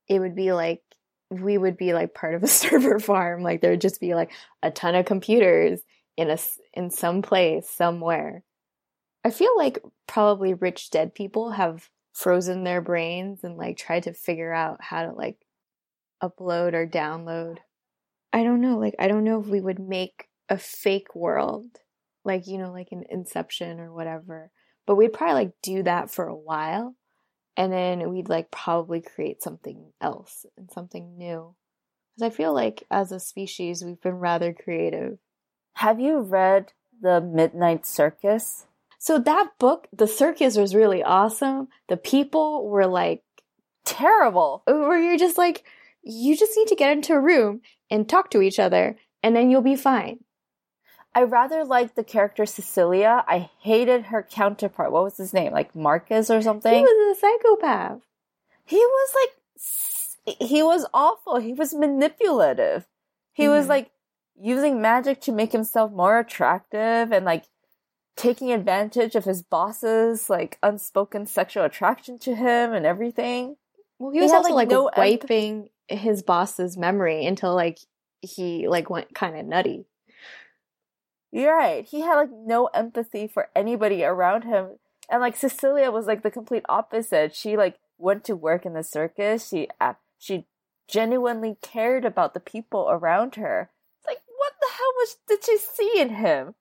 [0.07, 0.81] it would be like
[1.29, 3.43] we would be like part of a server farm.
[3.43, 5.79] Like there would just be like a ton of computers
[6.17, 6.37] in a
[6.73, 8.43] in some place somewhere.
[9.23, 14.13] I feel like probably rich dead people have frozen their brains and like tried to
[14.13, 15.37] figure out how to like
[16.23, 17.57] upload or download.
[18.31, 18.77] I don't know.
[18.77, 21.65] Like I don't know if we would make a fake world,
[22.23, 24.51] like you know, like an Inception or whatever
[24.89, 26.95] but we'd probably like do that for a while
[27.55, 31.53] and then we'd like probably create something else and something new
[32.15, 35.19] because i feel like as a species we've been rather creative
[35.75, 38.65] Have you read The Midnight Circus?
[38.99, 43.23] So that book the circus was really awesome the people were like
[43.85, 44.61] Terrible.
[44.67, 45.63] where you're just like
[46.03, 49.49] you just need to get into a room and talk to each other and then
[49.49, 50.19] you'll be fine
[51.15, 53.25] I rather liked the character Cecilia.
[53.27, 54.91] I hated her counterpart.
[54.91, 55.51] What was his name?
[55.51, 56.71] Like Marcus or something?
[56.71, 58.01] he was a psychopath
[58.65, 61.37] He was like, he was awful.
[61.39, 62.85] He was manipulative.
[63.33, 63.69] He was Mhm.
[63.69, 63.91] like
[64.39, 67.45] using magic to make himself more attractive and like
[68.15, 73.55] taking advantage of his boss's like unspoken sexual attraction to him and everything.
[73.97, 75.01] well he was had, also like, like, no empathy.
[75.01, 77.79] wiping his boss's memory until like
[78.21, 79.85] he like went kind of nutty
[81.31, 81.85] You're right.
[81.85, 84.77] He had like no empathy for anybody around him.
[85.09, 87.35] And like Cecilia was like the complete opposite.
[87.35, 89.47] She like went to work in the circus.
[89.47, 90.47] She uh, she
[90.87, 93.69] genuinely cared about the people around her.
[94.05, 96.55] Like, what the hell was did she see in him?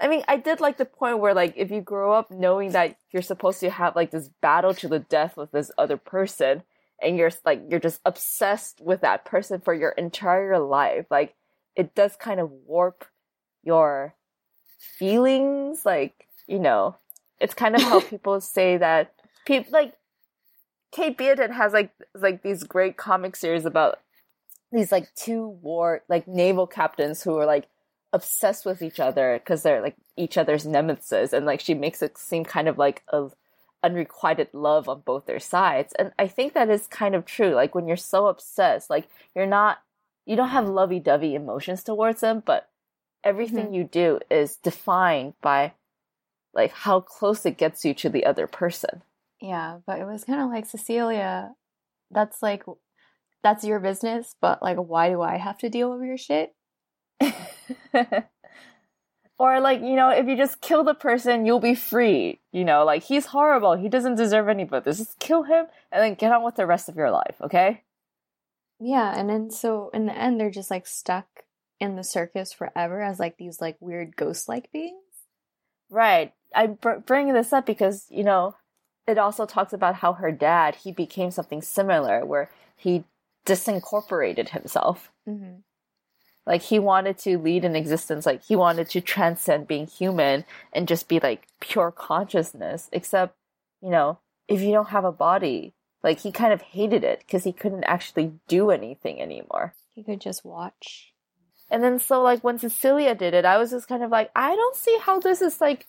[0.00, 2.96] I mean, I did like the point where like if you grow up knowing that
[3.12, 6.62] you're supposed to have like this battle to the death with this other person
[7.00, 11.34] and you're like you're just obsessed with that person for your entire life, like
[11.76, 13.06] it does kind of warp
[13.62, 14.14] your
[14.98, 16.96] feelings like, you know,
[17.40, 19.14] it's kind of how people say that
[19.46, 19.94] people like
[20.92, 24.00] Kate Beaton has like like these great comic series about
[24.70, 27.68] these like two war like naval captains who are like
[28.12, 32.18] obsessed with each other because they're like each other's nemesis and like she makes it
[32.18, 33.28] seem kind of like a
[33.82, 37.74] unrequited love on both their sides and i think that is kind of true like
[37.74, 39.78] when you're so obsessed like you're not
[40.24, 42.68] you don't have lovey-dovey emotions towards them but
[43.24, 43.74] everything mm-hmm.
[43.74, 45.72] you do is defined by
[46.54, 49.02] like how close it gets you to the other person
[49.40, 51.50] yeah but it was kind of like cecilia
[52.12, 52.62] that's like
[53.42, 56.54] that's your business but like why do i have to deal with your shit
[59.38, 62.40] or like, you know, if you just kill the person, you'll be free.
[62.52, 63.74] You know, like he's horrible.
[63.74, 64.98] He doesn't deserve any of this.
[64.98, 67.82] Just kill him and then get on with the rest of your life, okay?
[68.78, 71.26] Yeah, and then so in the end they're just like stuck
[71.78, 74.96] in the circus forever as like these like weird ghost-like beings.
[75.90, 76.32] Right.
[76.54, 78.56] I br- bring this up because, you know,
[79.06, 83.04] it also talks about how her dad, he became something similar where he
[83.46, 85.10] disincorporated himself.
[85.28, 85.60] Mm-hmm.
[86.46, 90.88] Like he wanted to lead an existence, like he wanted to transcend being human and
[90.88, 92.88] just be like pure consciousness.
[92.92, 93.36] Except,
[93.80, 94.18] you know,
[94.48, 97.84] if you don't have a body, like he kind of hated it because he couldn't
[97.84, 99.74] actually do anything anymore.
[99.94, 101.12] He could just watch.
[101.70, 104.54] And then so like when Cecilia did it, I was just kind of like, I
[104.54, 105.86] don't see how this is like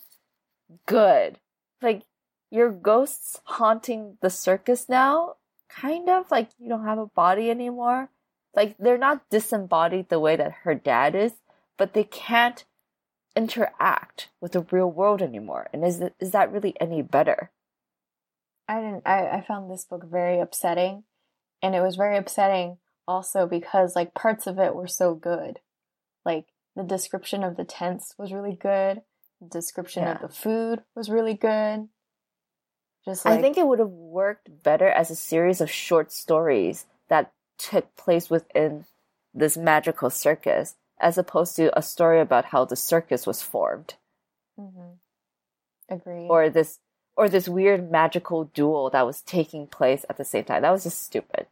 [0.86, 1.40] good.
[1.82, 2.04] Like
[2.52, 5.36] your ghosts haunting the circus now,
[5.68, 8.10] kind of like you don't have a body anymore.
[8.56, 11.34] Like they're not disembodied the way that her dad is,
[11.78, 12.66] but they can't
[13.36, 15.70] interact with the real world anymore.
[15.74, 17.52] And is is that really any better?
[18.68, 19.04] I didn't.
[19.06, 21.04] I, I found this book very upsetting,
[21.62, 22.78] and it was very upsetting
[23.08, 25.60] also because like parts of it were so good,
[26.26, 26.46] like
[26.76, 29.02] the description of the tents was really good.
[29.42, 30.14] The description yeah.
[30.16, 31.90] of the food was really good.
[33.06, 36.86] Just like, I think it would have worked better as a series of short stories
[37.10, 38.86] that took place within
[39.34, 43.96] this magical circus as opposed to a story about how the circus was formed.
[44.60, 45.94] Mm-hmm.
[45.94, 46.28] Agreed.
[46.30, 46.80] Or this
[47.16, 50.64] or this weird magical duel that was taking place at the same time.
[50.64, 51.48] That was just stupid.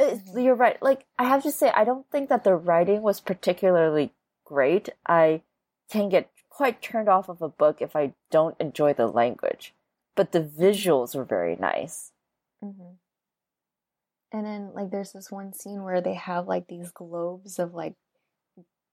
[0.00, 0.38] Mm-hmm.
[0.38, 0.80] You're right.
[0.82, 4.12] Like I have to say, I don't think that the writing was particularly
[4.44, 4.88] great.
[5.06, 5.42] I
[5.90, 9.74] can get quite turned off of a book if I don't enjoy the language,
[10.16, 12.12] but the visuals were very nice.
[12.64, 12.94] Mm-hmm.
[14.32, 17.94] And then like there's this one scene where they have like these globes of like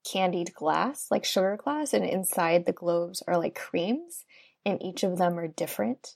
[0.05, 4.23] candied glass, like sugar glass, and inside the globes are like creams,
[4.65, 6.15] and each of them are different.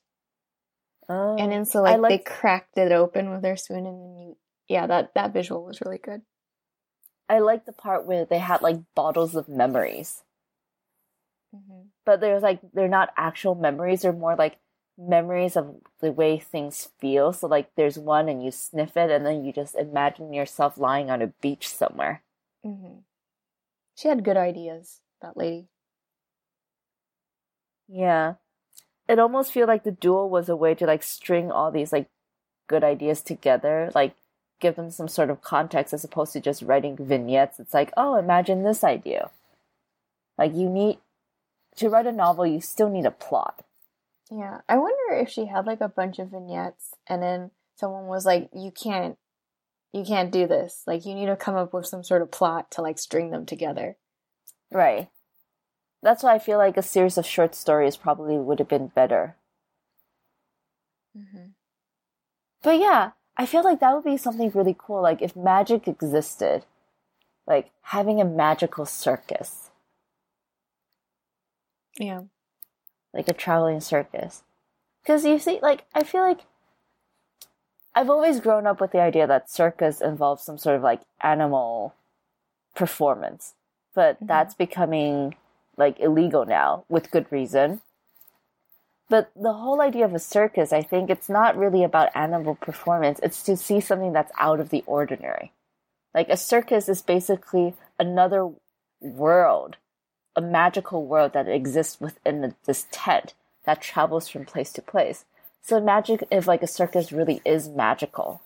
[1.10, 4.18] Oh, and then so like, like, they cracked it open with their spoon, and then
[4.18, 6.22] you, yeah, that that visual was really good.
[7.28, 10.24] I like the part where they had like bottles of memories,
[11.54, 11.88] mm-hmm.
[12.06, 14.58] but there's like they're not actual memories; they're more like
[15.00, 17.32] memories of the way things feel.
[17.32, 21.10] So like there's one and you sniff it and then you just imagine yourself lying
[21.10, 22.24] on a beach somewhere.
[22.66, 23.00] Mm-hmm.
[23.96, 25.68] She had good ideas, that lady.
[27.88, 28.36] Yeah.
[29.08, 32.08] It almost feel like the duel was a way to like string all these like
[32.68, 34.14] good ideas together, like
[34.60, 37.60] give them some sort of context as opposed to just writing vignettes.
[37.60, 39.32] It's like, oh, imagine this idea.
[40.38, 41.00] Like you need
[41.78, 43.66] to write a novel, you still need a plot.
[44.32, 48.26] Yeah, I wonder if she had like a bunch of vignettes and then someone was
[48.26, 49.18] like, "You can't,
[49.92, 50.84] you can't do this.
[50.86, 53.46] Like, you need to come up with some sort of plot to like string them
[53.46, 53.98] together."
[54.72, 55.10] Right.
[56.04, 59.36] That's why I feel like a series of short stories probably would have been better.
[61.18, 61.50] Mm-hmm.
[62.62, 65.02] But yeah, I feel like that would be something really cool.
[65.02, 66.66] Like if magic existed,
[67.48, 69.72] like having a magical circus.
[72.00, 72.24] Yeah
[73.14, 74.44] like a traveling circus.
[75.02, 76.42] Because you see, like, I feel like
[77.96, 81.96] I've always grown up with the idea that circus involves some sort of like animal
[82.76, 83.56] performance,
[83.94, 84.28] but mm-hmm.
[84.28, 85.36] that's becoming
[85.78, 87.82] like illegal now with good reason.
[89.10, 93.20] But the whole idea of a circus, I think it's not really about animal performance.
[93.24, 95.52] It's to see something that's out of the ordinary.
[96.14, 98.50] Like a circus is basically another
[99.02, 99.78] world
[100.36, 103.34] a magical world that exists within this tent
[103.66, 105.26] that travels from place to place.
[105.62, 108.42] So magic if like a circus really is magical.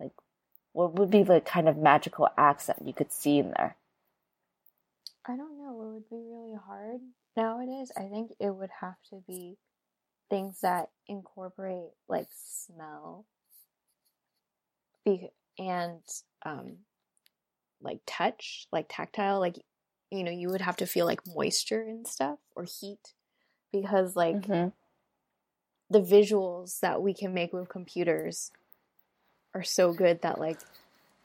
[0.00, 0.12] Like
[0.72, 3.76] what would be the kind of magical acts that you could see in there?
[5.26, 5.80] I don't know.
[5.82, 7.00] It would be really hard
[7.36, 7.92] nowadays.
[7.96, 9.56] I think it would have to be
[10.30, 13.26] things that incorporate like smell
[15.04, 16.00] be- and
[16.44, 16.78] um
[17.80, 19.58] like touch, like tactile, like
[20.12, 23.14] you know, you would have to feel like moisture and stuff or heat
[23.72, 24.68] because like Mm-hmm.
[25.90, 28.52] the visuals that we can make with computers
[29.54, 30.60] are so good that like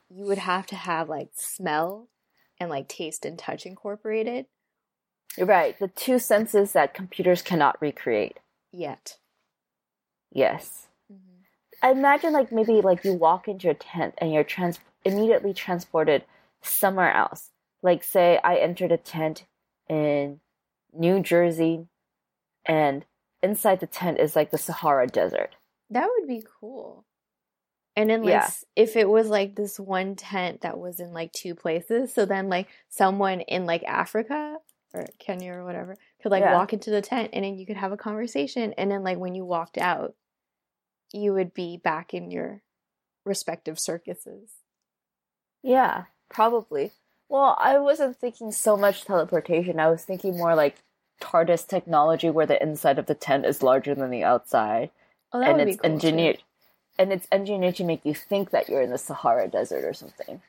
[0.10, 2.10] you would have to have like smell
[2.60, 4.48] and like taste and touch incorporated
[5.40, 8.38] Right, the two senses that computers cannot recreate.
[8.72, 9.18] yet.
[10.32, 10.88] Yes.
[11.82, 16.26] I imagine like maybe like you walk into a tent and you're trans immediately transported
[16.62, 17.52] somewhere else.
[17.82, 19.46] Like say I entered a tent
[19.88, 20.40] in
[20.94, 21.88] New Jersey
[22.66, 23.06] and
[23.44, 25.56] inside the tent is like the Sahara Desert.
[25.90, 27.06] That would be cool.
[27.96, 28.50] And then like Yeah.
[28.76, 32.50] if it was like this one tent that was in like two places, so then
[32.50, 34.58] like someone in like Africa
[34.94, 36.54] or Kenya or whatever could like Yeah.
[36.54, 39.36] walk into the tent and then you could have a conversation and then like when
[39.36, 40.16] you walked out
[41.14, 42.62] you would be back in your
[43.26, 44.52] respective circuses.
[45.64, 46.92] Yeah, probably.
[47.30, 49.80] Well, I wasn't thinking so much teleportation.
[49.80, 50.78] I was thinking more like
[51.22, 54.92] TARDIS technology where the inside of the tent is larger than the outside.
[55.34, 55.90] Oh, and it's cool.
[55.90, 55.94] too.
[55.94, 56.44] engineered
[56.98, 60.42] and it's engineered to make you think that you're in the Sahara Desert or something.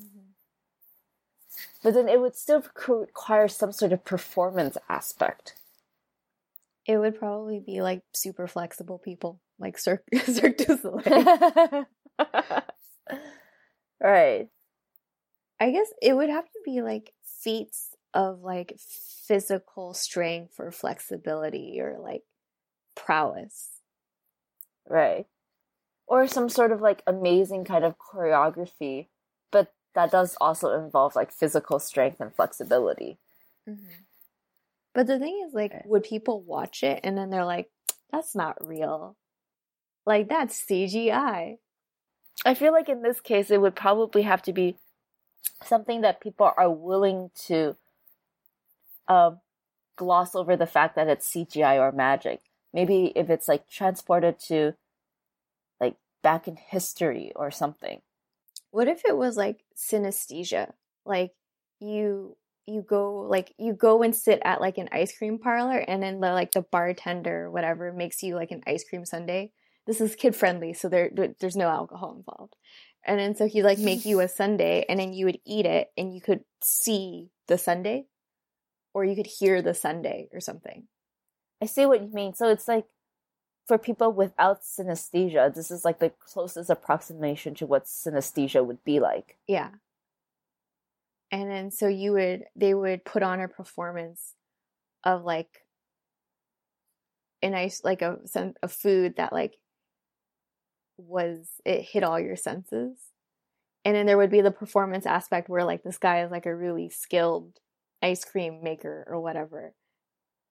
[0.00, 0.18] Mm-hmm.
[1.82, 5.54] But then it would still require some sort of performance aspect.
[6.86, 11.86] It would probably be like super flexible people, like Cirque, Cirque du Soleil.
[14.00, 14.48] right.
[15.58, 21.80] I guess it would have to be like feats of like physical strength or flexibility
[21.80, 22.22] or like
[22.94, 23.68] prowess.
[24.88, 25.26] Right.
[26.06, 29.08] Or some sort of like amazing kind of choreography,
[29.50, 33.18] but that does also involve like physical strength and flexibility.
[33.68, 34.02] Mm-hmm.
[34.94, 35.82] But the thing is, like, Okay.
[35.84, 37.70] would people watch it and then they're like,
[38.10, 39.16] that's not real?
[40.06, 41.58] Like, that's CGI.
[42.44, 44.76] I feel like in this case, it would probably have to be
[45.64, 47.76] something that people are willing to
[49.08, 49.40] um,
[49.96, 52.40] gloss over the fact that it's CGI or magic.
[52.72, 54.74] Maybe if it's like transported to
[55.80, 58.02] like back in history or something.
[58.70, 60.72] What if it was like synesthesia?
[61.04, 61.32] Like,
[61.80, 62.36] you.
[62.68, 66.18] You go like you go and sit at like an ice cream parlor, and then
[66.18, 69.52] the like the bartender whatever makes you like an ice cream sundae.
[69.86, 72.56] This is kid friendly, so there there's no alcohol involved.
[73.06, 75.90] And then so he'd like make you a sundae, and then you would eat it,
[75.96, 78.02] and you could see the sundae,
[78.92, 80.88] or you could hear the sundae or something.
[81.62, 82.34] I see what you mean.
[82.34, 82.84] So it's like
[83.66, 89.00] for people without synesthesia, this is like the closest approximation to what synesthesia would be
[89.00, 89.36] like.
[89.46, 89.70] Yeah.
[91.30, 94.34] And then so you would they would put on a performance
[95.04, 95.64] of like
[97.42, 99.54] a nice like a some a food that like
[100.96, 102.98] was it hit all your senses.
[103.84, 106.54] And then there would be the performance aspect where like this guy is like a
[106.54, 107.58] really skilled
[108.02, 109.74] ice cream maker or whatever.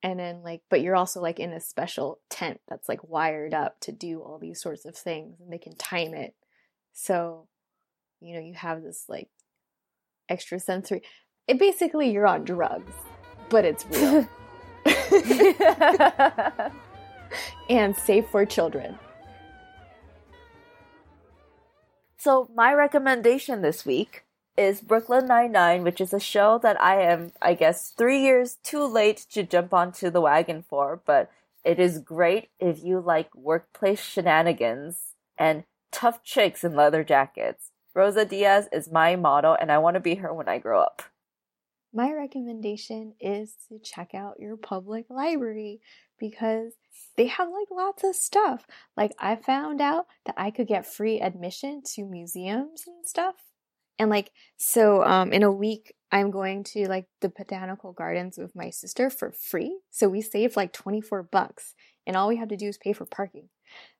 [0.04, 3.80] And then like but you're also like in a special tent that's like wired up
[3.82, 6.36] to do all these sorts of things and they can time it.
[6.94, 7.48] So,
[8.22, 9.30] you know, you have this like
[10.30, 11.02] extra sensory
[11.48, 12.94] it basically you're on drugs,
[13.50, 14.28] but it's real.
[17.70, 18.98] and safe for children.
[22.26, 24.24] So my recommendation this week
[24.58, 28.84] is Brooklyn Nine-Nine, which is a show that I am, I guess, three years too
[28.84, 31.30] late to jump onto the wagon for, but
[31.64, 37.70] it is great if you like workplace shenanigans and tough chicks in leather jackets.
[37.94, 41.04] Rosa Diaz is my model, and I want to be her when I grow up.
[41.94, 45.80] My recommendation is to check out your public library
[46.20, 46.74] because
[47.18, 48.66] they have like lots of stuff.
[48.98, 53.36] Like I found out that I could get free admission to museums and stuff.
[53.98, 58.56] And like so um in a week I'm going to like the botanical gardens with
[58.56, 59.80] my sister for free.
[59.92, 61.74] So we saved like 24 bucks
[62.06, 63.50] and all we have to do is pay for parking.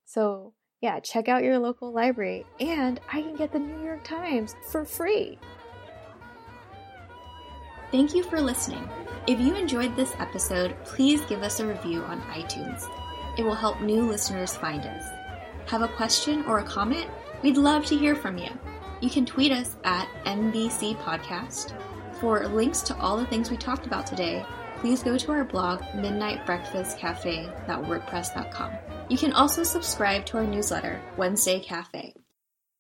[0.06, 4.56] So yeah, check out your local library and I can get the New York Times
[4.72, 5.40] for free.
[7.96, 8.90] Thank you for listening.
[9.26, 12.84] If you enjoyed this episode, please give us a review on iTunes.
[13.38, 15.06] It will help new listeners find us.
[15.68, 17.10] Have a question or a comment?
[17.42, 18.50] We'd love to hear from you.
[19.00, 21.74] You can tweet us at NBC Podcast.
[22.20, 24.46] For links to all the things we talked about today,
[24.82, 28.72] please go to our blog, midnightbreakfastcafe.wordpress.com.
[29.08, 32.14] You can also subscribe to our newsletter, Wednesday Cafe.